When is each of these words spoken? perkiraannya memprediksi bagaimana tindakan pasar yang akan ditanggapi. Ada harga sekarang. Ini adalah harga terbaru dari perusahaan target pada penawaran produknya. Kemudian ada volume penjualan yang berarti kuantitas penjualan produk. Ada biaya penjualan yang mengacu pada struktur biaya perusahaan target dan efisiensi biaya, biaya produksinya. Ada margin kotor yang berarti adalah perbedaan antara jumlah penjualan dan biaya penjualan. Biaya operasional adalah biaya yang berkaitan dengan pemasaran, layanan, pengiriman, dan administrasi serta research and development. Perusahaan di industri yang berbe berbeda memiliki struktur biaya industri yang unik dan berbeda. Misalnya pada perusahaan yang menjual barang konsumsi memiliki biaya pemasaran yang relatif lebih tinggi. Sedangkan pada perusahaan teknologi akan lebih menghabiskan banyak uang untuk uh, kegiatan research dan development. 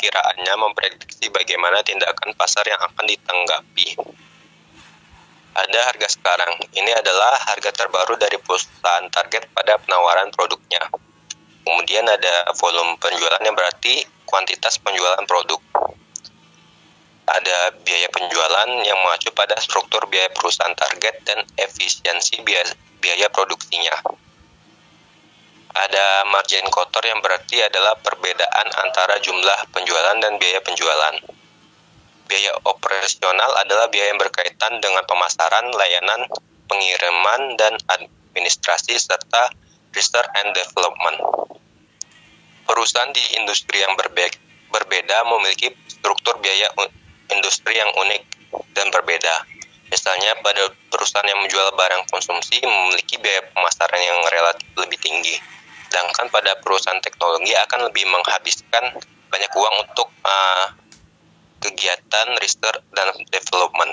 perkiraannya 0.00 0.54
memprediksi 0.56 1.28
bagaimana 1.28 1.84
tindakan 1.84 2.32
pasar 2.32 2.64
yang 2.64 2.80
akan 2.80 3.04
ditanggapi. 3.04 4.00
Ada 5.52 5.92
harga 5.92 6.08
sekarang. 6.16 6.56
Ini 6.72 6.88
adalah 7.04 7.36
harga 7.52 7.68
terbaru 7.68 8.16
dari 8.16 8.40
perusahaan 8.40 9.04
target 9.12 9.52
pada 9.52 9.76
penawaran 9.76 10.32
produknya. 10.32 10.80
Kemudian 11.68 12.08
ada 12.08 12.48
volume 12.56 12.96
penjualan 12.96 13.44
yang 13.44 13.52
berarti 13.52 14.08
kuantitas 14.24 14.80
penjualan 14.80 15.20
produk. 15.28 15.60
Ada 17.28 17.76
biaya 17.84 18.08
penjualan 18.08 18.72
yang 18.80 18.96
mengacu 19.04 19.28
pada 19.36 19.60
struktur 19.60 20.08
biaya 20.08 20.32
perusahaan 20.32 20.72
target 20.72 21.28
dan 21.28 21.44
efisiensi 21.60 22.40
biaya, 22.40 22.72
biaya 23.04 23.28
produksinya. 23.28 24.00
Ada 25.70 26.26
margin 26.26 26.66
kotor 26.66 27.06
yang 27.06 27.22
berarti 27.22 27.62
adalah 27.62 27.94
perbedaan 28.02 28.66
antara 28.82 29.22
jumlah 29.22 29.70
penjualan 29.70 30.18
dan 30.18 30.34
biaya 30.42 30.58
penjualan. 30.66 31.14
Biaya 32.26 32.58
operasional 32.66 33.54
adalah 33.62 33.86
biaya 33.86 34.10
yang 34.10 34.18
berkaitan 34.18 34.82
dengan 34.82 35.06
pemasaran, 35.06 35.70
layanan, 35.70 36.26
pengiriman, 36.66 37.54
dan 37.54 37.78
administrasi 37.86 38.98
serta 38.98 39.54
research 39.94 40.30
and 40.42 40.50
development. 40.58 41.18
Perusahaan 42.66 43.10
di 43.14 43.22
industri 43.38 43.78
yang 43.78 43.94
berbe 43.94 44.26
berbeda 44.74 45.22
memiliki 45.26 45.70
struktur 45.86 46.38
biaya 46.42 46.66
industri 47.30 47.78
yang 47.78 47.90
unik 47.94 48.22
dan 48.74 48.90
berbeda. 48.90 49.46
Misalnya 49.90 50.38
pada 50.42 50.70
perusahaan 50.90 51.26
yang 51.26 51.42
menjual 51.42 51.74
barang 51.74 52.10
konsumsi 52.10 52.62
memiliki 52.62 53.18
biaya 53.18 53.42
pemasaran 53.54 54.02
yang 54.02 54.18
relatif 54.30 54.66
lebih 54.78 54.98
tinggi. 55.02 55.34
Sedangkan 55.90 56.30
pada 56.30 56.54
perusahaan 56.62 57.02
teknologi 57.02 57.50
akan 57.50 57.90
lebih 57.90 58.06
menghabiskan 58.06 58.94
banyak 59.26 59.50
uang 59.58 59.74
untuk 59.90 60.06
uh, 60.22 60.70
kegiatan 61.58 62.38
research 62.38 62.86
dan 62.94 63.10
development. 63.34 63.92